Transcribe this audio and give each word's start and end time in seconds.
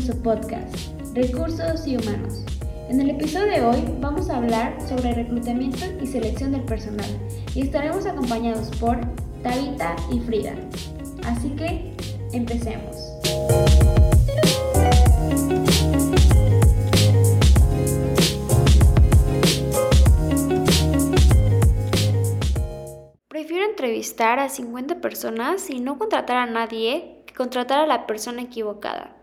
su 0.00 0.16
podcast, 0.22 0.74
Recursos 1.14 1.86
y 1.86 1.96
Humanos. 1.96 2.42
En 2.88 3.02
el 3.02 3.10
episodio 3.10 3.52
de 3.52 3.60
hoy 3.60 3.84
vamos 4.00 4.30
a 4.30 4.38
hablar 4.38 4.76
sobre 4.88 5.12
reclutamiento 5.12 5.84
y 6.00 6.06
selección 6.06 6.52
del 6.52 6.62
personal 6.62 7.10
y 7.54 7.62
estaremos 7.62 8.06
acompañados 8.06 8.68
por 8.78 8.98
Tabita 9.42 9.96
y 10.10 10.20
Frida. 10.20 10.54
Así 11.26 11.50
que, 11.50 11.94
empecemos. 12.32 12.96
Prefiero 23.28 23.66
entrevistar 23.66 24.38
a 24.38 24.48
50 24.48 25.00
personas 25.02 25.68
y 25.68 25.80
no 25.80 25.98
contratar 25.98 26.38
a 26.38 26.46
nadie 26.46 27.22
que 27.26 27.34
contratar 27.34 27.80
a 27.80 27.86
la 27.86 28.06
persona 28.06 28.40
equivocada. 28.40 29.19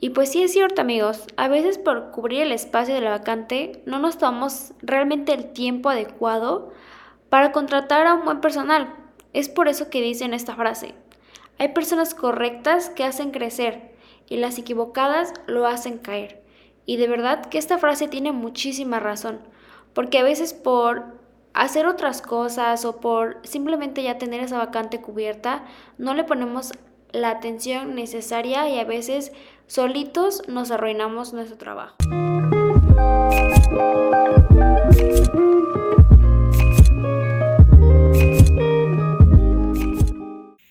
Y 0.00 0.10
pues 0.10 0.30
sí 0.30 0.42
es 0.42 0.52
cierto 0.52 0.80
amigos, 0.80 1.26
a 1.36 1.48
veces 1.48 1.76
por 1.76 2.12
cubrir 2.12 2.42
el 2.42 2.52
espacio 2.52 2.94
de 2.94 3.00
la 3.00 3.10
vacante 3.10 3.82
no 3.84 3.98
nos 3.98 4.16
tomamos 4.16 4.72
realmente 4.80 5.32
el 5.32 5.52
tiempo 5.52 5.88
adecuado 5.88 6.72
para 7.28 7.50
contratar 7.50 8.06
a 8.06 8.14
un 8.14 8.24
buen 8.24 8.40
personal. 8.40 8.94
Es 9.32 9.48
por 9.48 9.66
eso 9.66 9.90
que 9.90 10.00
dicen 10.00 10.34
esta 10.34 10.54
frase. 10.54 10.94
Hay 11.58 11.68
personas 11.68 12.14
correctas 12.14 12.90
que 12.90 13.04
hacen 13.04 13.32
crecer 13.32 13.96
y 14.28 14.36
las 14.36 14.56
equivocadas 14.58 15.34
lo 15.46 15.66
hacen 15.66 15.98
caer. 15.98 16.44
Y 16.86 16.96
de 16.96 17.08
verdad 17.08 17.46
que 17.46 17.58
esta 17.58 17.78
frase 17.78 18.06
tiene 18.06 18.30
muchísima 18.30 19.00
razón, 19.00 19.40
porque 19.94 20.18
a 20.18 20.22
veces 20.22 20.54
por 20.54 21.18
hacer 21.54 21.86
otras 21.86 22.22
cosas 22.22 22.84
o 22.84 23.00
por 23.00 23.40
simplemente 23.42 24.04
ya 24.04 24.16
tener 24.16 24.40
esa 24.40 24.58
vacante 24.58 25.00
cubierta, 25.00 25.64
no 25.98 26.14
le 26.14 26.22
ponemos 26.22 26.72
la 27.12 27.30
atención 27.30 27.94
necesaria 27.94 28.68
y 28.68 28.78
a 28.78 28.84
veces 28.84 29.32
solitos 29.66 30.42
nos 30.48 30.70
arruinamos 30.70 31.32
nuestro 31.32 31.56
trabajo. 31.56 31.96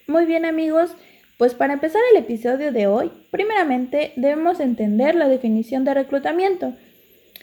Muy 0.08 0.26
bien 0.26 0.46
amigos, 0.46 0.92
pues 1.38 1.54
para 1.54 1.74
empezar 1.74 2.02
el 2.12 2.18
episodio 2.18 2.72
de 2.72 2.88
hoy, 2.88 3.12
primeramente 3.32 4.14
debemos 4.16 4.60
entender 4.60 5.16
la 5.16 5.28
definición 5.28 5.86
de 5.86 5.94
reclutamiento. 5.94 6.74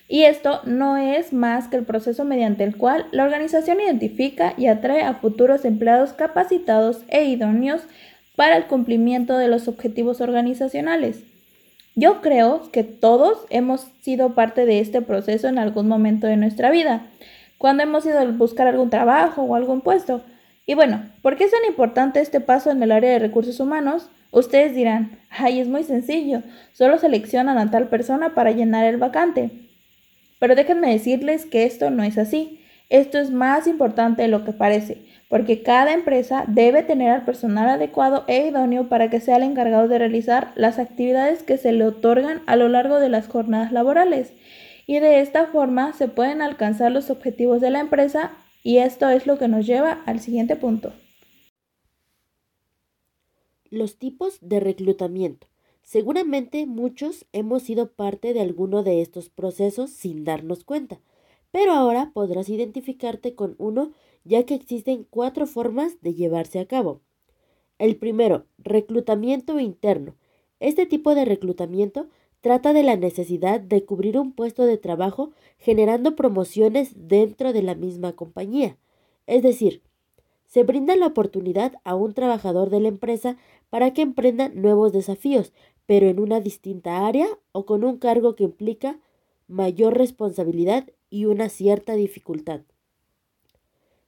Y 0.07 0.25
esto 0.25 0.61
no 0.65 0.97
es 0.99 1.33
más 1.33 1.69
que 1.69 1.77
el 1.77 1.85
proceso 1.85 2.25
mediante 2.25 2.65
el 2.65 2.77
cual 2.77 3.07
la 3.11 3.25
organización 3.25 3.81
identifica 3.81 4.53
y 4.59 4.67
atrae 4.67 5.03
a 5.03 5.15
futuros 5.15 5.65
empleados 5.65 6.13
capacitados 6.13 7.05
e 7.09 7.25
idóneos 7.25 7.83
para 8.37 8.57
el 8.57 8.67
cumplimiento 8.67 9.39
de 9.39 9.49
los 9.49 9.69
objetivos 9.69 10.21
organizacionales. 10.21 11.23
Yo 11.95 12.21
creo 12.21 12.71
que 12.73 12.83
todos 12.83 13.47
hemos 13.51 13.87
sido 14.01 14.35
parte 14.35 14.67
de 14.67 14.81
este 14.81 15.01
proceso 15.01 15.49
en 15.49 15.59
algún 15.59 15.87
momento 15.87 16.27
de 16.27 16.37
nuestra 16.37 16.71
vida, 16.71 17.07
cuando 17.59 17.85
hemos 17.85 18.05
ido 18.05 18.19
a 18.19 18.25
buscar 18.25 18.67
algún 18.67 18.91
trabajo 18.91 19.43
o 19.43 19.55
algún 19.55 19.81
puesto. 19.81 20.23
Y 20.67 20.75
bueno, 20.75 21.05
¿por 21.23 21.37
qué 21.37 21.45
es 21.45 21.53
tan 21.53 21.65
importante 21.67 22.21
este 22.21 22.41
paso 22.41 22.71
en 22.71 22.83
el 22.83 22.91
área 22.91 23.11
de 23.11 23.19
recursos 23.21 23.61
humanos? 23.61 24.11
Ustedes 24.33 24.75
dirán, 24.75 25.21
ay, 25.31 25.61
es 25.61 25.69
muy 25.69 25.85
sencillo, 25.85 26.43
solo 26.73 26.99
seleccionan 26.99 27.59
a 27.59 27.71
tal 27.71 27.89
persona 27.89 28.35
para 28.35 28.51
llenar 28.51 28.85
el 28.87 28.97
vacante. 28.97 29.51
Pero 30.41 30.57
déjenme 30.57 30.91
decirles 30.91 31.47
que 31.47 31.65
esto 31.65 31.91
no 31.91 32.03
es 32.03 32.19
así. 32.19 32.61
Esto 32.89 33.19
es 33.19 33.31
más 33.31 33.67
importante 33.67 34.23
de 34.23 34.29
lo 34.29 34.45
que 34.45 34.53
parece 34.53 35.05
porque 35.35 35.65
cada 35.65 35.93
empresa 35.93 36.45
debe 36.47 36.85
tener 36.85 37.11
al 37.11 37.25
personal 37.25 37.69
adecuado 37.69 38.23
e 38.29 38.47
idóneo 38.47 38.89
para 38.89 39.11
que 39.11 39.19
sea 39.19 39.39
el 39.39 39.43
encargado 39.43 39.89
de 39.89 39.99
realizar 39.99 40.53
las 40.55 40.79
actividades 40.79 41.43
que 41.43 41.59
se 41.59 41.73
le 41.73 41.85
otorgan 41.85 42.43
a 42.47 42.55
lo 42.55 42.69
largo 42.69 43.01
de 43.01 43.09
las 43.09 43.27
jornadas 43.27 43.73
laborales. 43.73 44.33
Y 44.87 45.01
de 45.01 45.19
esta 45.19 45.47
forma 45.47 45.93
se 45.93 46.07
pueden 46.07 46.41
alcanzar 46.41 46.93
los 46.93 47.11
objetivos 47.11 47.61
de 47.61 47.71
la 47.71 47.81
empresa 47.81 48.31
y 48.63 48.79
esto 48.79 49.09
es 49.09 49.27
lo 49.27 49.37
que 49.37 49.49
nos 49.49 49.67
lleva 49.67 50.03
al 50.07 50.21
siguiente 50.21 50.55
punto. 50.55 50.93
Los 53.71 53.99
tipos 53.99 54.39
de 54.41 54.61
reclutamiento. 54.61 55.49
Seguramente 55.83 56.65
muchos 56.67 57.27
hemos 57.33 57.65
sido 57.65 57.91
parte 57.91 58.35
de 58.35 58.41
alguno 58.41 58.85
de 58.85 59.03
estos 59.03 59.31
procesos 59.31 59.91
sin 59.91 60.23
darnos 60.23 60.63
cuenta, 60.63 61.01
pero 61.55 61.71
ahora 61.71 62.11
podrás 62.13 62.49
identificarte 62.49 63.37
con 63.37 63.55
uno 63.59 63.93
ya 64.25 64.45
que 64.45 64.57
existen 64.57 65.07
cuatro 65.09 65.47
formas 65.47 66.01
de 66.01 66.13
llevarse 66.13 66.59
a 66.59 66.67
cabo. 66.67 67.01
El 67.79 67.95
primero, 67.95 68.47
reclutamiento 68.59 69.61
interno. 69.61 70.17
Este 70.59 70.85
tipo 70.85 71.15
de 71.15 71.25
reclutamiento 71.25 72.09
trata 72.41 72.73
de 72.73 72.83
la 72.83 72.97
necesidad 72.97 73.61
de 73.61 73.85
cubrir 73.85 74.19
un 74.19 74.33
puesto 74.33 74.67
de 74.67 74.79
trabajo 74.79 75.31
generando 75.57 76.17
promociones 76.17 76.91
dentro 76.97 77.53
de 77.53 77.63
la 77.63 77.77
misma 77.77 78.15
compañía. 78.15 78.77
Es 79.29 79.45
decir, 79.45 79.81
se 80.49 80.65
brinda 80.65 80.97
la 80.97 81.07
oportunidad 81.07 81.75
a 81.85 81.95
un 81.95 82.15
trabajador 82.15 82.69
de 82.69 82.81
la 82.81 82.89
empresa 82.89 83.37
para 83.71 83.93
que 83.93 84.03
emprenda 84.03 84.49
nuevos 84.49 84.93
desafíos, 84.93 85.53
pero 85.87 86.09
en 86.09 86.19
una 86.19 86.41
distinta 86.41 87.07
área 87.07 87.29
o 87.53 87.65
con 87.65 87.85
un 87.85 87.99
cargo 87.99 88.35
que 88.35 88.43
implica 88.43 88.99
mayor 89.47 89.97
responsabilidad 89.97 90.89
y 91.15 91.27
una 91.27 91.49
cierta 91.49 91.95
dificultad. 91.95 92.63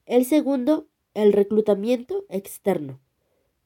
El 0.06 0.24
segundo, 0.24 0.88
el 1.14 1.32
reclutamiento 1.32 2.24
externo. 2.28 2.98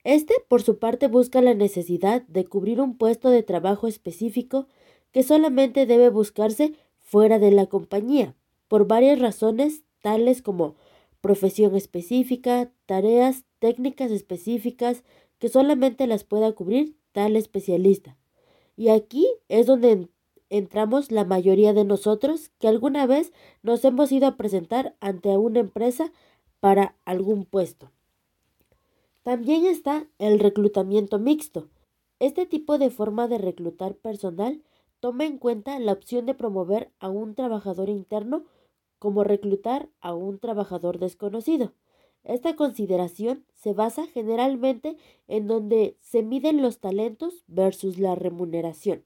Este, 0.04 0.34
por 0.46 0.60
su 0.60 0.78
parte, 0.78 1.08
busca 1.08 1.40
la 1.40 1.54
necesidad 1.54 2.20
de 2.26 2.44
cubrir 2.44 2.82
un 2.82 2.98
puesto 2.98 3.30
de 3.30 3.42
trabajo 3.42 3.86
específico 3.86 4.66
que 5.10 5.22
solamente 5.22 5.86
debe 5.86 6.10
buscarse 6.10 6.74
fuera 6.98 7.38
de 7.38 7.50
la 7.50 7.64
compañía, 7.64 8.36
por 8.68 8.86
varias 8.86 9.18
razones 9.18 9.84
tales 10.02 10.42
como 10.42 10.76
profesión 11.22 11.74
específica, 11.74 12.70
tareas 12.84 13.44
técnicas 13.58 14.10
específicas 14.10 15.02
que 15.38 15.48
solamente 15.48 16.06
las 16.06 16.24
pueda 16.24 16.52
cubrir 16.52 16.94
tal 17.12 17.36
especialista. 17.36 18.18
Y 18.76 18.90
aquí 18.90 19.26
es 19.48 19.64
donde 19.64 20.10
entramos 20.50 21.10
la 21.10 21.24
mayoría 21.24 21.72
de 21.72 21.84
nosotros 21.84 22.50
que 22.58 22.68
alguna 22.68 23.06
vez 23.06 23.32
nos 23.62 23.84
hemos 23.84 24.12
ido 24.12 24.26
a 24.26 24.36
presentar 24.36 24.94
ante 25.00 25.30
una 25.38 25.60
empresa 25.60 26.12
para 26.60 26.96
algún 27.04 27.44
puesto. 27.44 27.90
También 29.22 29.64
está 29.64 30.06
el 30.18 30.38
reclutamiento 30.38 31.18
mixto. 31.18 31.68
Este 32.18 32.46
tipo 32.46 32.78
de 32.78 32.90
forma 32.90 33.28
de 33.28 33.38
reclutar 33.38 33.94
personal 33.94 34.62
toma 34.98 35.24
en 35.24 35.38
cuenta 35.38 35.78
la 35.78 35.92
opción 35.92 36.26
de 36.26 36.34
promover 36.34 36.90
a 36.98 37.08
un 37.08 37.34
trabajador 37.34 37.88
interno 37.88 38.44
como 38.98 39.24
reclutar 39.24 39.88
a 40.00 40.14
un 40.14 40.38
trabajador 40.38 40.98
desconocido. 40.98 41.72
Esta 42.24 42.54
consideración 42.54 43.46
se 43.54 43.72
basa 43.72 44.06
generalmente 44.06 44.96
en 45.26 45.46
donde 45.46 45.96
se 46.00 46.22
miden 46.22 46.60
los 46.60 46.78
talentos 46.78 47.44
versus 47.46 47.98
la 47.98 48.14
remuneración. 48.14 49.04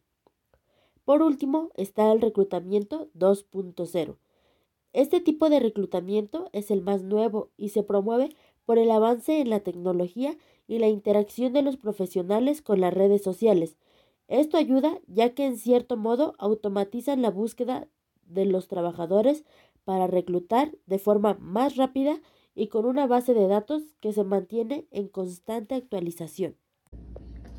Por 1.04 1.22
último 1.22 1.70
está 1.74 2.10
el 2.12 2.20
reclutamiento 2.20 3.08
2.0, 3.14 4.16
este 4.94 5.20
tipo 5.20 5.50
de 5.50 5.58
reclutamiento 5.58 6.48
es 6.52 6.70
el 6.70 6.80
más 6.80 7.02
nuevo 7.02 7.50
y 7.56 7.70
se 7.70 7.82
promueve 7.82 8.30
por 8.64 8.78
el 8.78 8.92
avance 8.92 9.40
en 9.40 9.50
la 9.50 9.58
tecnología 9.58 10.36
y 10.68 10.78
la 10.78 10.86
interacción 10.86 11.52
de 11.52 11.62
los 11.62 11.76
profesionales 11.76 12.62
con 12.62 12.80
las 12.80 12.94
redes 12.94 13.20
sociales. 13.20 13.76
Esto 14.28 14.56
ayuda 14.56 15.00
ya 15.08 15.34
que 15.34 15.46
en 15.46 15.58
cierto 15.58 15.96
modo 15.96 16.34
automatizan 16.38 17.22
la 17.22 17.30
búsqueda 17.30 17.88
de 18.22 18.46
los 18.46 18.68
trabajadores 18.68 19.44
para 19.84 20.06
reclutar 20.06 20.70
de 20.86 21.00
forma 21.00 21.36
más 21.40 21.74
rápida 21.74 22.20
y 22.54 22.68
con 22.68 22.86
una 22.86 23.08
base 23.08 23.34
de 23.34 23.48
datos 23.48 23.82
que 23.98 24.12
se 24.12 24.22
mantiene 24.22 24.86
en 24.92 25.08
constante 25.08 25.74
actualización. 25.74 26.56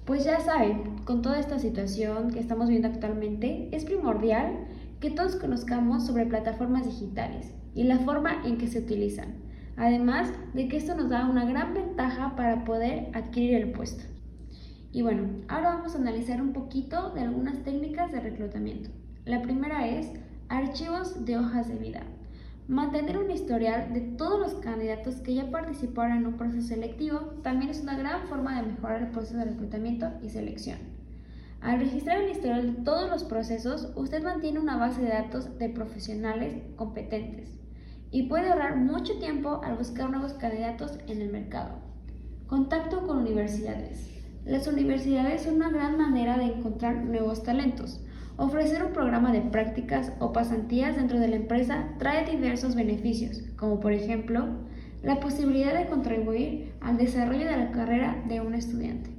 Pues 0.05 0.23
ya 0.23 0.39
saben, 0.39 0.99
con 1.03 1.23
toda 1.23 1.39
esta 1.39 1.57
situación 1.57 2.29
que 2.29 2.39
estamos 2.39 2.69
viendo 2.69 2.87
actualmente, 2.87 3.69
es 3.71 3.85
primordial 3.85 4.67
que 4.99 5.09
todos 5.09 5.35
conozcamos 5.35 6.05
sobre 6.05 6.27
plataformas 6.27 6.85
digitales 6.85 7.51
y 7.73 7.85
la 7.85 7.97
forma 7.97 8.43
en 8.45 8.59
que 8.59 8.67
se 8.67 8.77
utilizan, 8.77 9.33
además 9.75 10.31
de 10.53 10.67
que 10.67 10.77
esto 10.77 10.93
nos 10.93 11.09
da 11.09 11.27
una 11.27 11.45
gran 11.45 11.73
ventaja 11.73 12.35
para 12.35 12.65
poder 12.65 13.09
adquirir 13.15 13.55
el 13.55 13.71
puesto. 13.71 14.03
Y 14.91 15.01
bueno, 15.01 15.23
ahora 15.47 15.75
vamos 15.75 15.95
a 15.95 15.97
analizar 15.97 16.39
un 16.39 16.53
poquito 16.53 17.09
de 17.09 17.21
algunas 17.21 17.63
técnicas 17.63 18.11
de 18.11 18.19
reclutamiento. 18.19 18.91
La 19.25 19.41
primera 19.41 19.87
es 19.87 20.11
archivos 20.49 21.25
de 21.25 21.39
hojas 21.39 21.67
de 21.67 21.77
vida. 21.77 22.03
Mantener 22.67 23.19
un 23.19 23.29
historial 23.29 23.93
de 23.93 24.01
todos 24.01 24.39
los 24.39 24.55
candidatos 24.55 25.17
que 25.17 25.35
ya 25.35 25.51
participaron 25.51 26.17
en 26.17 26.25
un 26.25 26.33
proceso 26.33 26.67
selectivo 26.67 27.19
también 27.43 27.69
es 27.69 27.81
una 27.81 27.95
gran 27.95 28.27
forma 28.27 28.59
de 28.59 28.71
mejorar 28.71 29.03
el 29.03 29.11
proceso 29.11 29.37
de 29.37 29.45
reclutamiento 29.45 30.07
y 30.23 30.29
selección. 30.29 30.79
Al 31.61 31.79
registrar 31.79 32.21
el 32.21 32.31
historial 32.31 32.75
de 32.75 32.81
todos 32.81 33.07
los 33.07 33.23
procesos, 33.23 33.91
usted 33.95 34.23
mantiene 34.23 34.59
una 34.59 34.77
base 34.77 35.03
de 35.03 35.09
datos 35.09 35.59
de 35.59 35.69
profesionales 35.69 36.55
competentes 36.75 37.51
y 38.09 38.23
puede 38.23 38.49
ahorrar 38.49 38.77
mucho 38.77 39.19
tiempo 39.19 39.61
al 39.63 39.77
buscar 39.77 40.09
nuevos 40.09 40.33
candidatos 40.33 40.97
en 41.07 41.21
el 41.21 41.31
mercado. 41.31 41.75
Contacto 42.47 43.05
con 43.05 43.17
universidades. 43.19 44.09
Las 44.43 44.67
universidades 44.67 45.43
son 45.43 45.55
una 45.55 45.69
gran 45.69 45.97
manera 45.97 46.37
de 46.37 46.45
encontrar 46.45 46.95
nuevos 47.03 47.43
talentos. 47.43 48.04
Ofrecer 48.37 48.83
un 48.83 48.91
programa 48.91 49.31
de 49.31 49.39
prácticas 49.39 50.11
o 50.19 50.33
pasantías 50.33 50.97
dentro 50.97 51.19
de 51.19 51.29
la 51.29 51.37
empresa 51.37 51.93
trae 51.99 52.29
diversos 52.29 52.75
beneficios, 52.75 53.41
como 53.55 53.79
por 53.79 53.93
ejemplo 53.93 54.45
la 55.03 55.21
posibilidad 55.21 55.73
de 55.73 55.85
contribuir 55.85 56.73
al 56.81 56.97
desarrollo 56.97 57.45
de 57.45 57.55
la 57.55 57.71
carrera 57.71 58.21
de 58.27 58.41
un 58.41 58.53
estudiante. 58.53 59.09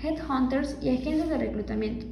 Headhunters 0.00 0.78
y 0.80 0.90
agencias 0.90 1.28
de 1.28 1.38
reclutamiento. 1.38 2.06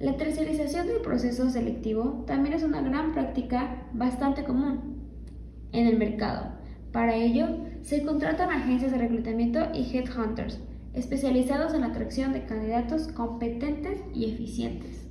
La 0.00 0.16
tercerización 0.16 0.88
del 0.88 1.00
proceso 1.00 1.48
selectivo 1.50 2.24
también 2.26 2.54
es 2.54 2.64
una 2.64 2.80
gran 2.80 3.12
práctica 3.12 3.86
bastante 3.92 4.42
común 4.42 4.98
en 5.70 5.86
el 5.86 5.96
mercado. 5.96 6.52
Para 6.90 7.14
ello, 7.14 7.46
se 7.82 8.02
contratan 8.02 8.50
agencias 8.50 8.90
de 8.90 8.98
reclutamiento 8.98 9.60
y 9.74 9.96
headhunters 9.96 10.60
especializados 10.98 11.74
en 11.74 11.82
la 11.82 11.88
atracción 11.88 12.32
de 12.32 12.44
candidatos 12.44 13.08
competentes 13.08 14.02
y 14.14 14.30
eficientes. 14.30 15.06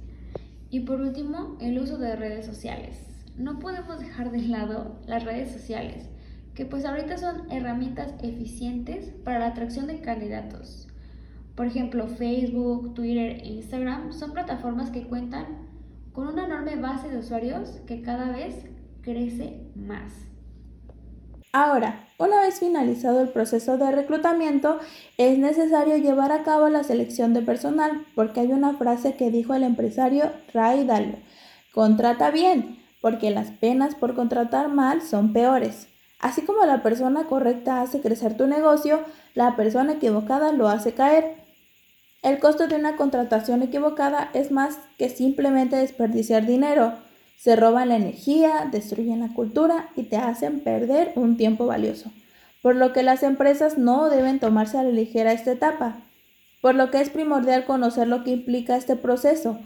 Y 0.69 0.81
por 0.81 0.99
último, 0.99 1.57
el 1.61 1.79
uso 1.79 1.97
de 1.97 2.15
redes 2.15 2.45
sociales. 2.45 2.99
No 3.37 3.59
podemos 3.59 3.99
dejar 3.99 4.31
de 4.31 4.41
lado 4.41 4.99
las 5.07 5.23
redes 5.23 5.51
sociales, 5.51 6.09
que 6.53 6.65
pues 6.65 6.83
ahorita 6.85 7.17
son 7.17 7.49
herramientas 7.51 8.13
eficientes 8.21 9.13
para 9.23 9.39
la 9.39 9.47
atracción 9.47 9.87
de 9.87 10.01
candidatos. 10.01 10.87
Por 11.55 11.67
ejemplo, 11.67 12.07
Facebook, 12.07 12.93
Twitter 12.93 13.39
e 13.41 13.47
Instagram 13.47 14.11
son 14.11 14.33
plataformas 14.33 14.91
que 14.91 15.07
cuentan 15.07 15.45
con 16.11 16.27
una 16.27 16.45
enorme 16.45 16.75
base 16.75 17.09
de 17.09 17.17
usuarios 17.17 17.69
que 17.87 18.01
cada 18.01 18.31
vez 18.31 18.65
crece 19.01 19.61
más. 19.75 20.27
Ahora, 21.59 22.07
una 22.19 22.41
vez 22.41 22.59
finalizado 22.59 23.19
el 23.19 23.29
proceso 23.29 23.79
de 23.79 23.91
reclutamiento, 23.91 24.77
es 25.17 25.39
necesario 25.39 25.97
llevar 25.97 26.31
a 26.31 26.43
cabo 26.43 26.69
la 26.69 26.83
selección 26.83 27.33
de 27.33 27.41
personal, 27.41 28.05
porque 28.13 28.41
hay 28.41 28.51
una 28.51 28.75
frase 28.75 29.15
que 29.15 29.31
dijo 29.31 29.55
el 29.55 29.63
empresario 29.63 30.31
Ray 30.53 30.85
Dalio, 30.85 31.15
contrata 31.73 32.29
bien, 32.29 32.77
porque 33.01 33.31
las 33.31 33.49
penas 33.49 33.95
por 33.95 34.13
contratar 34.13 34.67
mal 34.69 35.01
son 35.01 35.33
peores. 35.33 35.87
Así 36.19 36.43
como 36.43 36.63
la 36.63 36.83
persona 36.83 37.23
correcta 37.23 37.81
hace 37.81 38.01
crecer 38.01 38.37
tu 38.37 38.45
negocio, 38.45 38.99
la 39.33 39.55
persona 39.55 39.93
equivocada 39.93 40.51
lo 40.51 40.67
hace 40.67 40.93
caer. 40.93 41.37
El 42.21 42.37
costo 42.37 42.67
de 42.67 42.75
una 42.75 42.97
contratación 42.97 43.63
equivocada 43.63 44.29
es 44.35 44.51
más 44.51 44.77
que 44.99 45.09
simplemente 45.09 45.75
desperdiciar 45.75 46.45
dinero 46.45 47.06
se 47.37 47.55
roban 47.55 47.89
la 47.89 47.95
energía, 47.95 48.67
destruyen 48.71 49.19
la 49.19 49.33
cultura 49.33 49.89
y 49.95 50.03
te 50.03 50.17
hacen 50.17 50.59
perder 50.59 51.13
un 51.15 51.37
tiempo 51.37 51.67
valioso. 51.67 52.11
Por 52.63 52.75
lo 52.75 52.91
que 52.91 53.03
las 53.03 53.21
empresas 53.21 53.77
no 53.77 54.09
deben 54.09 54.39
tomarse 54.39 54.77
a 54.77 54.83
la 54.83 54.89
ligera 54.89 55.31
esta 55.31 55.51
etapa. 55.51 55.97
Por 56.61 56.73
lo 56.73 56.89
que 56.89 56.99
es 56.99 57.11
primordial 57.11 57.65
conocer 57.65 58.07
lo 58.07 58.23
que 58.23 58.31
implica 58.31 58.75
este 58.75 58.95
proceso, 58.95 59.59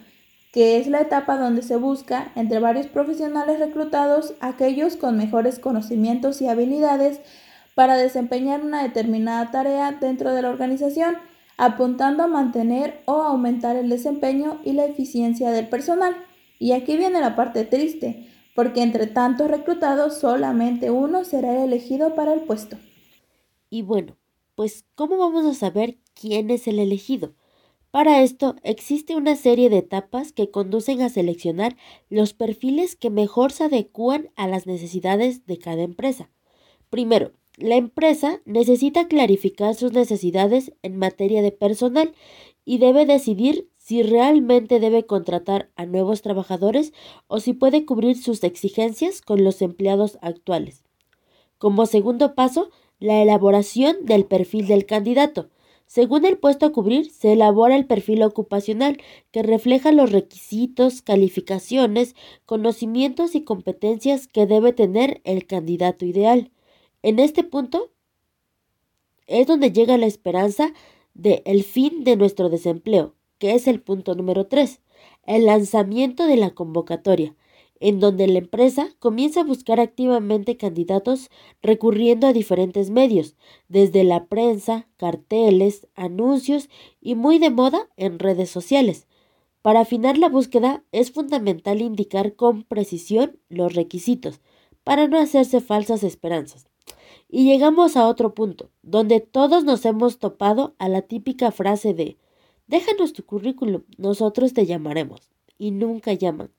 que 0.52 0.78
es 0.78 0.88
la 0.88 1.00
etapa 1.00 1.38
donde 1.38 1.62
se 1.62 1.78
busca, 1.78 2.34
entre 2.36 2.60
varios 2.60 2.88
profesionales 2.88 3.60
reclutados, 3.60 4.34
aquellos 4.42 4.98
con 4.98 5.18
mejores 5.18 5.58
conocimientos 5.58 6.42
y 6.42 6.50
habilidades 6.50 7.22
para 7.74 7.96
desempeñar 7.96 8.62
una 8.62 8.84
determinada 8.84 9.50
tarea 9.50 9.94
dentro 9.94 10.34
de 10.34 10.42
la 10.42 10.50
organización, 10.50 11.16
apuntando 11.58 12.24
a 12.24 12.28
mantener 12.28 13.02
o 13.06 13.22
aumentar 13.22 13.78
el 13.78 13.88
desempeño 13.88 14.60
y 14.66 14.74
la 14.74 14.84
eficiencia 14.84 15.52
del 15.52 15.70
personal. 15.70 16.18
Y 16.62 16.74
aquí 16.74 16.96
viene 16.96 17.20
la 17.20 17.36
parte 17.36 17.66
triste, 17.66 18.28
porque 18.54 18.84
entre 18.84 19.08
tantos 19.08 19.50
reclutados 19.50 20.20
solamente 20.20 20.92
uno 20.92 21.24
será 21.24 21.64
elegido 21.64 22.14
para 22.14 22.34
el 22.34 22.42
puesto. 22.42 22.78
Y 23.72 23.82
bueno, 23.82 24.16
pues 24.54 24.86
¿cómo 24.94 25.18
vamos 25.18 25.44
a 25.48 25.56
saber 25.56 25.98
quién 26.14 26.52
es 26.52 26.68
el 26.68 26.78
elegido? 26.78 27.34
Para 27.90 28.22
esto 28.22 28.58
existe 28.62 29.16
una 29.16 29.36
serie 29.36 29.72
de 29.72 29.80
etapas 29.80 30.34
que 30.34 30.52
conducen 30.52 31.02
a 31.02 31.10
seleccionar 31.10 31.78
los 32.12 32.36
perfiles 32.36 32.96
que 32.96 33.10
mejor 33.10 33.52
se 33.52 33.64
adecúan 33.64 34.30
a 34.36 34.48
las 34.48 34.68
necesidades 34.68 35.48
de 35.48 35.58
cada 35.58 35.82
empresa. 35.82 36.30
Primero, 36.92 37.32
la 37.58 37.76
empresa 37.76 38.40
necesita 38.46 39.08
clarificar 39.08 39.74
sus 39.74 39.94
necesidades 39.94 40.74
en 40.84 40.98
materia 40.98 41.42
de 41.42 41.52
personal 41.52 42.14
y 42.66 42.78
debe 42.78 43.08
decidir 43.08 43.71
si 43.92 44.04
realmente 44.04 44.80
debe 44.80 45.06
contratar 45.06 45.70
a 45.76 45.86
nuevos 45.86 46.22
trabajadores 46.22 46.94
o 47.28 47.42
si 47.42 47.52
puede 47.52 47.86
cubrir 47.86 48.16
sus 48.16 48.42
exigencias 48.46 49.20
con 49.20 49.44
los 49.44 49.62
empleados 49.62 50.18
actuales. 50.22 50.86
Como 51.58 51.86
segundo 51.86 52.34
paso, 52.34 52.70
la 53.00 53.22
elaboración 53.22 54.06
del 54.06 54.24
perfil 54.24 54.68
del 54.68 54.86
candidato. 54.86 55.50
Según 55.88 56.24
el 56.24 56.38
puesto 56.38 56.68
a 56.68 56.72
cubrir, 56.72 57.12
se 57.12 57.34
elabora 57.34 57.76
el 57.76 57.86
perfil 57.86 58.24
ocupacional 58.24 58.98
que 59.32 59.44
refleja 59.44 59.92
los 59.92 60.14
requisitos, 60.14 61.02
calificaciones, 61.02 62.16
conocimientos 62.46 63.36
y 63.36 63.44
competencias 63.44 64.30
que 64.30 64.46
debe 64.46 64.72
tener 64.72 65.20
el 65.26 65.46
candidato 65.46 66.06
ideal. 66.06 66.50
En 67.02 67.20
este 67.20 67.44
punto 67.44 67.92
es 69.28 69.48
donde 69.48 69.74
llega 69.74 69.98
la 69.98 70.06
esperanza 70.06 70.72
de 71.14 71.44
el 71.46 71.66
fin 71.66 72.06
de 72.06 72.16
nuestro 72.16 72.48
desempleo, 72.48 73.16
que 73.42 73.56
es 73.56 73.68
el 73.68 73.82
punto 73.82 74.14
número 74.14 74.46
3, 74.46 74.82
el 75.26 75.48
lanzamiento 75.48 76.28
de 76.28 76.38
la 76.38 76.52
convocatoria, 76.52 77.36
en 77.80 78.00
donde 78.00 78.28
la 78.28 78.38
empresa 78.38 78.90
comienza 79.00 79.42
a 79.42 79.44
buscar 79.44 79.80
activamente 79.80 80.58
candidatos 80.58 81.32
recurriendo 81.64 82.28
a 82.28 82.34
diferentes 82.34 82.92
medios, 82.92 83.36
desde 83.68 84.04
la 84.04 84.28
prensa, 84.28 84.88
carteles, 84.96 85.88
anuncios 85.96 86.70
y 87.02 87.16
muy 87.16 87.40
de 87.40 87.50
moda 87.50 87.90
en 87.98 88.20
redes 88.20 88.52
sociales. 88.52 89.08
Para 89.64 89.80
afinar 89.80 90.20
la 90.20 90.30
búsqueda 90.30 90.84
es 90.92 91.12
fundamental 91.12 91.82
indicar 91.82 92.36
con 92.36 92.62
precisión 92.62 93.40
los 93.50 93.74
requisitos, 93.74 94.40
para 94.84 95.08
no 95.08 95.18
hacerse 95.18 95.62
falsas 95.62 96.04
esperanzas. 96.04 96.68
Y 97.28 97.46
llegamos 97.46 97.98
a 97.98 98.08
otro 98.08 98.36
punto, 98.36 98.70
donde 98.84 99.20
todos 99.20 99.64
nos 99.64 99.84
hemos 99.86 100.20
topado 100.20 100.76
a 100.78 100.88
la 100.90 101.02
típica 101.02 101.52
frase 101.52 101.96
de 101.96 102.18
Déjanos 102.72 103.12
tu 103.12 103.26
currículum, 103.26 103.84
nosotros 103.98 104.54
te 104.54 104.66
llamaremos. 104.66 105.30
Y 105.58 105.72
nunca 105.72 106.14
llaman. 106.14 106.52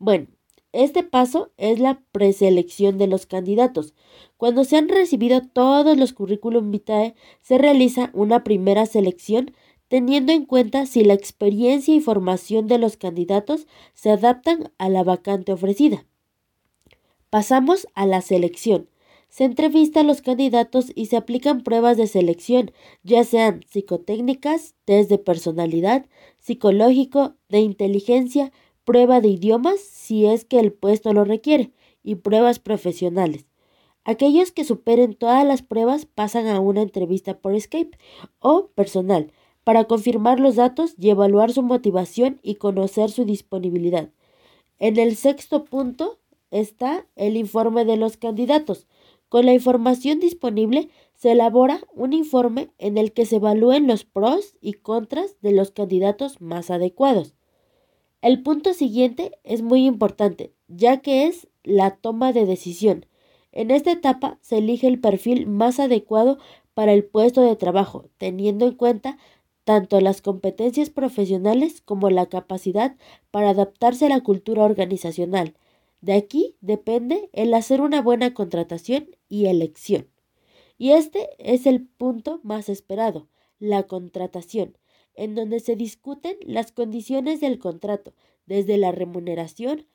Bueno, 0.00 0.26
este 0.72 1.04
paso 1.04 1.52
es 1.58 1.78
la 1.78 2.02
preselección 2.10 2.98
de 2.98 3.06
los 3.06 3.24
candidatos. 3.24 3.94
Cuando 4.36 4.64
se 4.64 4.76
han 4.76 4.88
recibido 4.88 5.42
todos 5.42 5.96
los 5.96 6.12
currículum 6.12 6.72
vitae, 6.72 7.14
se 7.40 7.56
realiza 7.56 8.10
una 8.14 8.42
primera 8.42 8.84
selección 8.84 9.52
teniendo 9.86 10.32
en 10.32 10.44
cuenta 10.44 10.86
si 10.86 11.04
la 11.04 11.14
experiencia 11.14 11.94
y 11.94 12.00
formación 12.00 12.66
de 12.66 12.78
los 12.78 12.96
candidatos 12.96 13.68
se 13.94 14.10
adaptan 14.10 14.72
a 14.76 14.88
la 14.88 15.04
vacante 15.04 15.52
ofrecida. 15.52 16.04
Pasamos 17.30 17.86
a 17.94 18.06
la 18.06 18.22
selección. 18.22 18.89
Se 19.30 19.44
entrevista 19.44 20.00
a 20.00 20.02
los 20.02 20.22
candidatos 20.22 20.92
y 20.94 21.06
se 21.06 21.16
aplican 21.16 21.62
pruebas 21.62 21.96
de 21.96 22.08
selección, 22.08 22.72
ya 23.04 23.22
sean 23.22 23.64
psicotécnicas, 23.68 24.74
test 24.84 25.08
de 25.08 25.18
personalidad, 25.18 26.06
psicológico, 26.40 27.36
de 27.48 27.60
inteligencia, 27.60 28.52
prueba 28.84 29.20
de 29.20 29.28
idiomas 29.28 29.80
si 29.80 30.26
es 30.26 30.44
que 30.44 30.58
el 30.58 30.72
puesto 30.72 31.12
lo 31.12 31.24
requiere 31.24 31.70
y 32.02 32.16
pruebas 32.16 32.58
profesionales. 32.58 33.46
Aquellos 34.04 34.50
que 34.50 34.64
superen 34.64 35.14
todas 35.14 35.46
las 35.46 35.62
pruebas 35.62 36.06
pasan 36.06 36.48
a 36.48 36.58
una 36.58 36.82
entrevista 36.82 37.38
por 37.38 37.58
Skype 37.58 37.96
o 38.40 38.66
personal 38.68 39.32
para 39.62 39.84
confirmar 39.84 40.40
los 40.40 40.56
datos 40.56 40.94
y 40.98 41.10
evaluar 41.10 41.52
su 41.52 41.62
motivación 41.62 42.40
y 42.42 42.56
conocer 42.56 43.10
su 43.10 43.24
disponibilidad. 43.24 44.10
En 44.80 44.98
el 44.98 45.14
sexto 45.14 45.64
punto 45.64 46.18
está 46.50 47.06
el 47.14 47.36
informe 47.36 47.84
de 47.84 47.96
los 47.96 48.16
candidatos. 48.16 48.88
Con 49.30 49.46
la 49.46 49.54
información 49.54 50.18
disponible 50.18 50.88
se 51.14 51.30
elabora 51.30 51.80
un 51.94 52.12
informe 52.12 52.70
en 52.78 52.98
el 52.98 53.12
que 53.12 53.26
se 53.26 53.36
evalúen 53.36 53.86
los 53.86 54.04
pros 54.04 54.56
y 54.60 54.72
contras 54.72 55.36
de 55.40 55.52
los 55.52 55.70
candidatos 55.70 56.40
más 56.40 56.68
adecuados. 56.68 57.34
El 58.22 58.42
punto 58.42 58.74
siguiente 58.74 59.38
es 59.44 59.62
muy 59.62 59.86
importante, 59.86 60.52
ya 60.66 60.96
que 60.96 61.28
es 61.28 61.46
la 61.62 61.92
toma 61.92 62.32
de 62.32 62.44
decisión. 62.44 63.06
En 63.52 63.70
esta 63.70 63.92
etapa 63.92 64.38
se 64.40 64.58
elige 64.58 64.88
el 64.88 65.00
perfil 65.00 65.46
más 65.46 65.78
adecuado 65.78 66.38
para 66.74 66.92
el 66.92 67.04
puesto 67.04 67.40
de 67.40 67.54
trabajo, 67.54 68.08
teniendo 68.18 68.66
en 68.66 68.74
cuenta 68.74 69.16
tanto 69.62 70.00
las 70.00 70.22
competencias 70.22 70.90
profesionales 70.90 71.82
como 71.82 72.10
la 72.10 72.26
capacidad 72.26 72.96
para 73.30 73.50
adaptarse 73.50 74.06
a 74.06 74.08
la 74.08 74.22
cultura 74.22 74.64
organizacional, 74.64 75.54
de 76.00 76.14
aquí 76.14 76.56
depende 76.60 77.28
el 77.32 77.52
hacer 77.54 77.80
una 77.80 78.00
buena 78.00 78.34
contratación 78.34 79.16
y 79.28 79.46
elección. 79.46 80.08
Y 80.78 80.92
este 80.92 81.28
es 81.38 81.66
el 81.66 81.86
punto 81.86 82.40
más 82.42 82.68
esperado, 82.68 83.28
la 83.58 83.82
contratación, 83.82 84.78
en 85.14 85.34
donde 85.34 85.60
se 85.60 85.76
discuten 85.76 86.36
las 86.42 86.72
condiciones 86.72 87.40
del 87.40 87.58
contrato, 87.58 88.14
desde 88.46 88.78
la 88.78 88.92
remuneración 88.92 89.86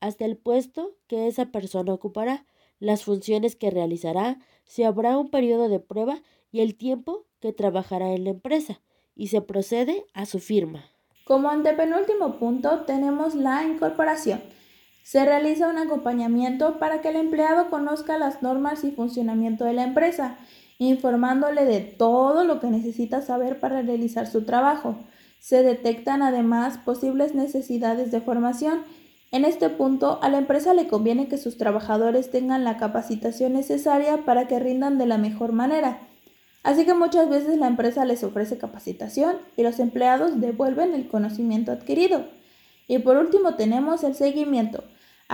hasta 0.00 0.24
el 0.24 0.36
puesto 0.36 0.96
que 1.06 1.28
esa 1.28 1.46
persona 1.46 1.94
ocupará, 1.94 2.44
las 2.80 3.04
funciones 3.04 3.54
que 3.54 3.70
realizará, 3.70 4.40
si 4.64 4.82
habrá 4.82 5.16
un 5.16 5.30
periodo 5.30 5.68
de 5.68 5.78
prueba 5.78 6.20
y 6.50 6.60
el 6.60 6.74
tiempo 6.74 7.24
que 7.38 7.52
trabajará 7.52 8.12
en 8.12 8.24
la 8.24 8.30
empresa 8.30 8.80
y 9.14 9.28
se 9.28 9.42
procede 9.42 10.04
a 10.12 10.26
su 10.26 10.40
firma. 10.40 10.84
Como 11.24 11.48
antepenúltimo 11.48 12.40
punto 12.40 12.80
tenemos 12.80 13.36
la 13.36 13.62
incorporación. 13.62 14.42
Se 15.02 15.24
realiza 15.24 15.68
un 15.68 15.78
acompañamiento 15.78 16.78
para 16.78 17.00
que 17.00 17.08
el 17.08 17.16
empleado 17.16 17.70
conozca 17.70 18.18
las 18.18 18.42
normas 18.42 18.84
y 18.84 18.92
funcionamiento 18.92 19.64
de 19.64 19.72
la 19.72 19.82
empresa, 19.82 20.36
informándole 20.78 21.64
de 21.64 21.80
todo 21.80 22.44
lo 22.44 22.60
que 22.60 22.68
necesita 22.68 23.20
saber 23.20 23.58
para 23.58 23.82
realizar 23.82 24.26
su 24.26 24.44
trabajo. 24.44 24.96
Se 25.40 25.64
detectan 25.64 26.22
además 26.22 26.78
posibles 26.78 27.34
necesidades 27.34 28.12
de 28.12 28.20
formación. 28.20 28.84
En 29.32 29.44
este 29.44 29.70
punto, 29.70 30.20
a 30.22 30.28
la 30.28 30.38
empresa 30.38 30.72
le 30.72 30.86
conviene 30.86 31.26
que 31.26 31.36
sus 31.36 31.56
trabajadores 31.56 32.30
tengan 32.30 32.62
la 32.62 32.76
capacitación 32.76 33.54
necesaria 33.54 34.18
para 34.18 34.46
que 34.46 34.60
rindan 34.60 34.98
de 34.98 35.06
la 35.06 35.18
mejor 35.18 35.52
manera. 35.52 35.98
Así 36.62 36.84
que 36.84 36.94
muchas 36.94 37.28
veces 37.28 37.58
la 37.58 37.66
empresa 37.66 38.04
les 38.04 38.22
ofrece 38.22 38.56
capacitación 38.56 39.36
y 39.56 39.64
los 39.64 39.80
empleados 39.80 40.40
devuelven 40.40 40.94
el 40.94 41.08
conocimiento 41.08 41.72
adquirido. 41.72 42.24
Y 42.86 42.98
por 42.98 43.16
último 43.16 43.54
tenemos 43.54 44.04
el 44.04 44.14
seguimiento. 44.14 44.84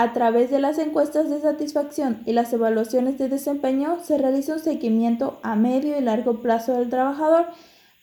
A 0.00 0.12
través 0.12 0.48
de 0.48 0.60
las 0.60 0.78
encuestas 0.78 1.28
de 1.28 1.40
satisfacción 1.40 2.22
y 2.24 2.32
las 2.32 2.52
evaluaciones 2.52 3.18
de 3.18 3.28
desempeño 3.28 3.98
se 4.00 4.16
realiza 4.16 4.52
un 4.52 4.60
seguimiento 4.60 5.40
a 5.42 5.56
medio 5.56 5.98
y 5.98 6.00
largo 6.00 6.40
plazo 6.40 6.74
del 6.74 6.88
trabajador 6.88 7.46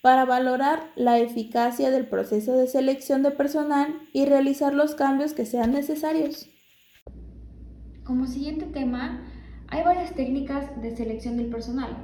para 0.01 0.25
valorar 0.25 0.91
la 0.97 1.19
eficacia 1.19 1.91
del 1.91 2.05
proceso 2.05 2.51
de 2.51 2.67
selección 2.67 3.23
de 3.23 3.31
personal 3.31 3.95
y 4.11 4.25
realizar 4.25 4.73
los 4.73 4.93
cambios 4.93 5.31
que 5.31 5.45
sean 5.45 5.71
necesarios. 5.71 6.49
Como 8.03 8.27
siguiente 8.27 8.65
tema, 8.65 9.23
hay 9.69 9.81
varias 9.85 10.13
técnicas 10.15 10.81
de 10.81 10.93
selección 10.97 11.37
del 11.37 11.47
personal, 11.47 11.95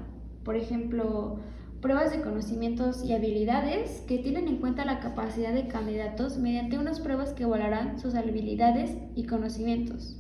por 0.46 0.56
ejemplo, 0.56 1.42
pruebas 1.82 2.12
de 2.12 2.22
conocimientos 2.22 3.04
y 3.04 3.14
habilidades 3.14 4.02
que 4.08 4.20
tienen 4.20 4.48
en 4.48 4.58
cuenta 4.58 4.86
la 4.86 5.00
capacidad 5.00 5.52
de 5.52 5.68
candidatos 5.68 6.38
mediante 6.38 6.78
unas 6.78 7.00
pruebas 7.00 7.34
que 7.34 7.44
evaluarán 7.44 8.00
sus 8.00 8.14
habilidades 8.14 8.92
y 9.16 9.26
conocimientos. 9.26 10.18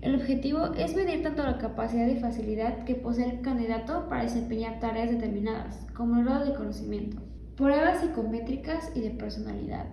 El 0.00 0.14
objetivo 0.14 0.72
es 0.78 0.96
medir 0.96 1.22
tanto 1.22 1.42
la 1.42 1.58
capacidad 1.58 2.06
y 2.06 2.20
facilidad 2.20 2.84
que 2.84 2.94
posee 2.94 3.28
el 3.28 3.40
candidato 3.42 4.08
para 4.08 4.22
desempeñar 4.22 4.80
tareas 4.80 5.10
determinadas, 5.10 5.86
como 5.94 6.18
el 6.18 6.24
grado 6.24 6.46
de 6.46 6.54
conocimiento. 6.54 7.18
Pruebas 7.56 8.00
psicométricas 8.00 8.90
y 8.94 9.00
de 9.00 9.10
personalidad. 9.10 9.86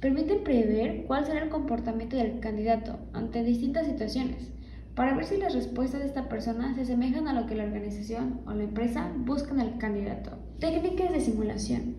Permiten 0.00 0.44
prever 0.44 1.04
cuál 1.06 1.24
será 1.24 1.44
el 1.44 1.48
comportamiento 1.48 2.16
del 2.16 2.40
candidato 2.40 2.98
ante 3.14 3.42
distintas 3.42 3.86
situaciones, 3.86 4.50
para 4.96 5.14
ver 5.14 5.26
si 5.26 5.36
las 5.36 5.54
respuestas 5.54 6.00
de 6.00 6.06
esta 6.06 6.26
persona 6.26 6.74
se 6.74 6.80
asemejan 6.80 7.28
a 7.28 7.38
lo 7.38 7.46
que 7.46 7.54
la 7.54 7.64
organización 7.64 8.40
o 8.46 8.54
la 8.54 8.64
empresa 8.64 9.12
buscan 9.14 9.60
al 9.60 9.76
candidato. 9.76 10.32
Técnicas 10.58 11.12
de 11.12 11.20
simulación. 11.20 11.96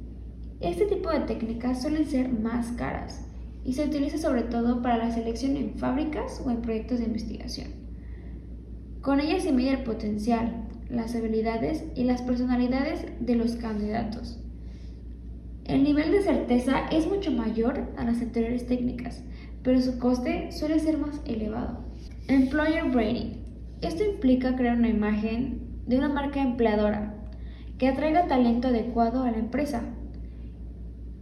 Este 0.61 0.87
tipo 0.87 1.11
de 1.11 1.19
técnicas 1.19 1.83
suelen 1.83 2.07
ser 2.07 2.27
más 2.27 2.71
caras 2.71 3.23
y 3.63 3.73
se 3.73 3.85
utiliza 3.85 4.17
sobre 4.17 4.41
todo 4.41 4.81
para 4.81 4.97
la 4.97 5.11
selección 5.11 5.57
en 5.57 5.75
fábricas 5.75 6.41
o 6.43 6.49
en 6.49 6.63
proyectos 6.63 6.97
de 6.97 7.05
investigación. 7.05 7.67
Con 9.01 9.19
ellas 9.19 9.43
se 9.43 9.51
mide 9.51 9.73
el 9.73 9.83
potencial, 9.83 10.67
las 10.89 11.15
habilidades 11.15 11.83
y 11.93 12.03
las 12.03 12.23
personalidades 12.23 13.05
de 13.19 13.35
los 13.35 13.57
candidatos. 13.57 14.39
El 15.65 15.83
nivel 15.83 16.11
de 16.11 16.23
certeza 16.23 16.87
es 16.91 17.05
mucho 17.05 17.29
mayor 17.29 17.93
a 17.95 18.05
las 18.05 18.21
anteriores 18.21 18.65
técnicas, 18.65 19.21
pero 19.61 19.79
su 19.81 19.99
coste 19.99 20.51
suele 20.51 20.79
ser 20.79 20.97
más 20.97 21.21
elevado. 21.25 21.86
Employer 22.29 22.83
Branding. 22.91 23.37
Esto 23.81 24.03
implica 24.03 24.57
crear 24.57 24.77
una 24.77 24.89
imagen 24.89 25.61
de 25.85 25.97
una 25.97 26.09
marca 26.09 26.41
empleadora 26.41 27.13
que 27.77 27.87
atraiga 27.87 28.27
talento 28.27 28.67
adecuado 28.67 29.23
a 29.23 29.31
la 29.31 29.37
empresa. 29.37 29.83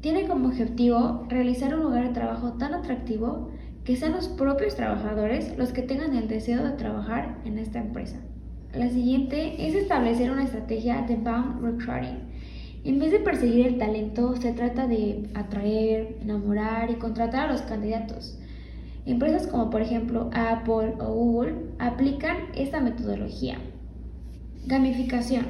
Tiene 0.02 0.28
como 0.28 0.48
objetivo 0.48 1.28
realizar 1.30 1.76
un 1.76 1.84
lugar 1.84 2.08
de 2.08 2.14
trabajo 2.16 2.54
tan 2.54 2.74
atractivo 2.74 3.52
que 3.84 3.96
sean 3.96 4.14
los 4.14 4.30
propios 4.30 4.76
trabajadores 4.76 5.56
los 5.60 5.74
que 5.74 5.84
tengan 5.84 6.16
el 6.16 6.28
deseo 6.28 6.64
de 6.64 6.72
trabajar 6.72 7.38
en 7.46 7.60
esta 7.60 7.78
empresa. 7.78 8.18
La 8.74 8.90
siguiente 8.90 9.68
es 9.68 9.76
establecer 9.76 10.32
una 10.32 10.46
estrategia 10.46 11.04
de 11.04 11.18
bound 11.18 11.62
recruiting. 11.62 12.18
En 12.84 12.98
vez 12.98 13.12
de 13.12 13.20
perseguir 13.20 13.68
el 13.68 13.78
talento, 13.78 14.36
se 14.38 14.54
trata 14.54 14.88
de 14.88 15.30
atraer, 15.36 16.18
enamorar 16.22 16.90
y 16.90 16.96
contratar 16.96 17.48
a 17.48 17.52
los 17.52 17.62
candidatos. 17.62 18.40
Empresas 19.06 19.46
como 19.46 19.70
por 19.70 19.84
ejemplo 19.84 20.32
Apple 20.34 20.96
o 21.00 21.14
Google 21.14 21.56
aplican 21.78 22.38
esta 22.56 22.82
metodología. 22.82 23.60
Gamificación. 24.66 25.46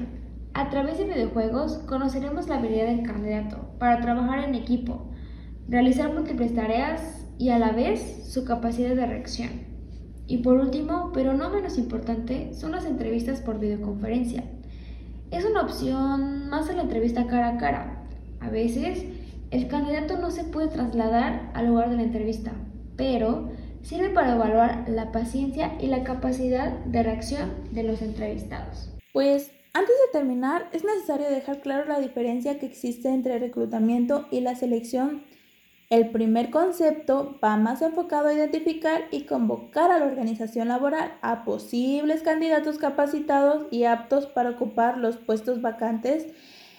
A 0.54 0.70
través 0.70 0.98
de 0.98 1.06
videojuegos 1.06 1.78
conoceremos 1.88 2.50
la 2.50 2.58
habilidad 2.58 2.88
del 2.88 3.04
candidato 3.04 3.70
para 3.80 4.02
trabajar 4.02 4.40
en 4.40 4.56
equipo, 4.56 5.10
realizar 5.70 6.14
múltiples 6.14 6.54
tareas 6.54 7.26
y 7.38 7.50
a 7.50 7.60
la 7.60 7.72
vez 7.72 8.30
su 8.30 8.44
capacidad 8.44 8.94
de 8.94 9.06
reacción. 9.06 9.52
Y 10.28 10.38
por 10.40 10.58
último, 10.58 11.12
pero 11.14 11.34
no 11.34 11.50
menos 11.50 11.78
importante, 11.78 12.54
son 12.54 12.74
las 12.74 12.86
entrevistas 12.86 13.40
por 13.40 13.60
videoconferencia. 13.60 14.44
Es 15.32 15.46
una 15.46 15.62
opción 15.62 16.50
más 16.50 16.70
a 16.70 16.74
la 16.74 16.82
entrevista 16.82 17.28
cara 17.28 17.50
a 17.50 17.58
cara. 17.58 18.04
A 18.42 18.50
veces, 18.50 19.06
el 19.52 19.70
candidato 19.70 20.18
no 20.18 20.30
se 20.32 20.44
puede 20.44 20.68
trasladar 20.68 21.52
al 21.54 21.68
lugar 21.68 21.90
de 21.90 21.98
la 21.98 22.04
entrevista, 22.04 22.52
pero 22.96 23.50
sirve 23.82 24.10
para 24.10 24.34
evaluar 24.34 24.86
la 24.88 25.12
paciencia 25.12 25.74
y 25.80 25.88
la 25.88 26.04
capacidad 26.04 26.72
de 26.86 27.04
reacción 27.04 27.52
de 27.72 27.84
los 27.84 28.02
entrevistados. 28.02 28.90
Pues 29.14 29.52
antes 29.74 29.96
de 30.06 30.20
terminar, 30.20 30.70
es 30.72 30.84
necesario 30.86 31.30
dejar 31.30 31.60
claro 31.60 31.86
la 31.86 32.00
diferencia 32.00 32.60
que 32.60 32.66
existe 32.66 33.10
entre 33.10 33.36
el 33.36 33.42
reclutamiento 33.42 34.26
y 34.32 34.40
la 34.40 34.56
selección. 34.56 35.24
El 35.90 36.10
primer 36.10 36.50
concepto 36.50 37.38
va 37.44 37.58
más 37.58 37.82
enfocado 37.82 38.30
a 38.30 38.34
identificar 38.34 39.04
y 39.12 39.26
convocar 39.26 39.92
a 39.92 40.00
la 40.00 40.06
organización 40.06 40.70
laboral 40.70 41.18
a 41.22 41.44
posibles 41.44 42.24
candidatos 42.24 42.78
capacitados 42.78 43.68
y 43.70 43.84
aptos 43.84 44.26
para 44.26 44.52
ocupar 44.52 44.98
los 44.98 45.18
puestos 45.18 45.62
vacantes 45.62 46.26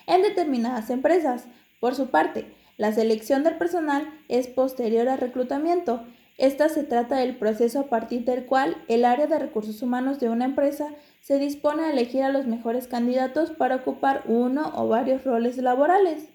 en 0.07 0.23
determinadas 0.23 0.91
empresas. 0.91 1.45
Por 1.79 1.95
su 1.95 2.09
parte, 2.09 2.56
la 2.77 2.93
selección 2.93 3.43
del 3.43 3.57
personal 3.57 4.07
es 4.29 4.49
posterior 4.49 5.09
al 5.09 5.19
reclutamiento. 5.19 6.03
Esta 6.37 6.69
se 6.69 6.85
trata 6.85 7.17
del 7.17 7.37
proceso 7.37 7.81
a 7.81 7.87
partir 7.87 8.27
del 8.27 8.45
cual 8.45 8.77
el 8.89 9.07
área 9.07 9.27
de 9.27 9.39
recursos 9.39 9.81
humanos 9.81 10.21
de 10.21 10.29
una 10.29 10.45
empresa 10.45 10.89
se 11.23 11.39
dispone 11.39 11.85
a 11.85 11.91
elegir 11.91 12.23
a 12.23 12.29
los 12.29 12.47
mejores 12.47 12.87
candidatos 12.87 13.51
para 13.51 13.77
ocupar 13.77 14.25
uno 14.27 14.73
o 14.77 14.89
varios 14.89 15.25
roles 15.25 15.57
laborales. 15.57 16.29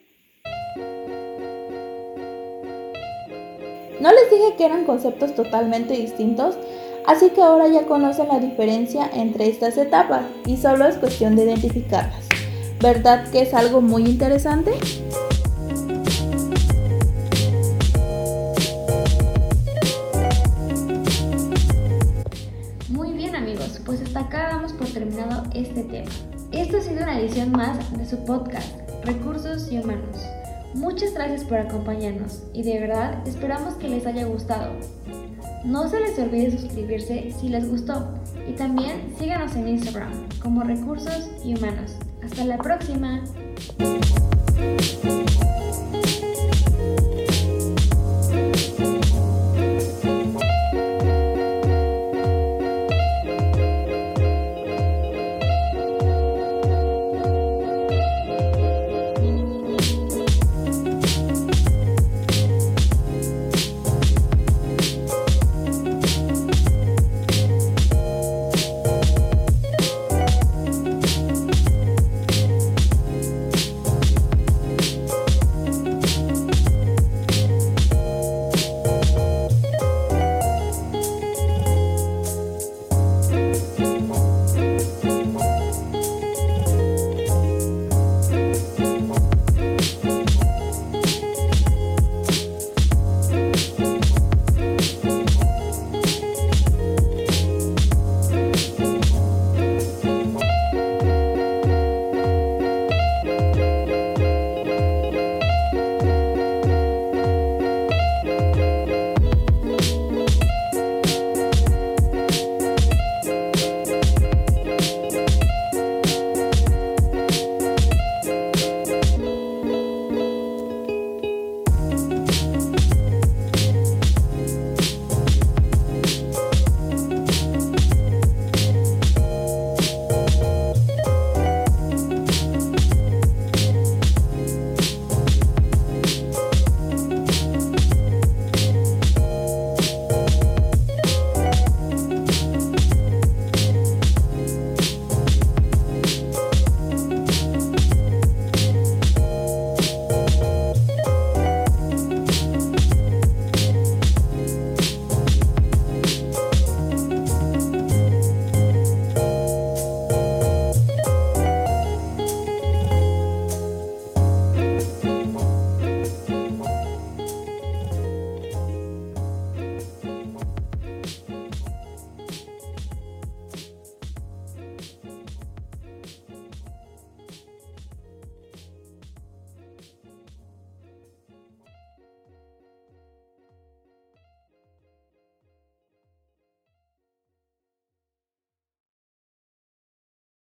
No 4.00 4.10
les 4.10 4.32
dije 4.32 4.56
que 4.58 4.66
eran 4.66 4.86
conceptos 4.86 5.36
totalmente 5.36 5.94
distintos, 5.94 6.58
así 7.06 7.30
que 7.30 7.42
ahora 7.44 7.68
ya 7.68 7.86
conocen 7.86 8.30
la 8.30 8.40
diferencia 8.40 9.08
entre 9.14 9.48
estas 9.48 9.78
etapas 9.78 10.24
y 10.48 10.58
solo 10.58 10.88
es 10.88 10.98
cuestión 10.98 11.36
de 11.36 11.44
identificarlas. 11.44 12.28
¿Verdad 12.82 13.30
que 13.30 13.42
es 13.42 13.54
algo 13.54 13.82
muy 13.82 14.06
interesante? 14.06 14.72
Tema. 26.04 26.32
Esto 26.52 26.78
ha 26.78 26.82
sido 26.82 27.04
una 27.04 27.20
edición 27.20 27.52
más 27.52 27.98
de 27.98 28.06
su 28.06 28.24
podcast, 28.26 28.68
Recursos 29.04 29.72
y 29.72 29.80
Humanos. 29.80 30.18
Muchas 30.74 31.14
gracias 31.14 31.44
por 31.44 31.58
acompañarnos 31.58 32.44
y 32.54 32.64
de 32.64 32.80
verdad 32.80 33.28
esperamos 33.28 33.76
que 33.76 33.90
les 33.90 34.06
haya 34.06 34.26
gustado. 34.26 34.72
No 35.66 35.88
se 35.90 36.00
les 36.00 36.18
olvide 36.18 36.52
suscribirse 36.52 37.34
si 37.40 37.50
les 37.50 37.70
gustó 37.70 38.08
y 38.48 38.54
también 38.54 39.14
síganos 39.20 39.56
en 39.56 39.68
Instagram 39.68 40.12
como 40.42 40.64
Recursos 40.64 41.30
y 41.44 41.56
Humanos. 41.56 41.96
Hasta 42.24 42.46
la 42.46 42.58
próxima. 42.58 43.22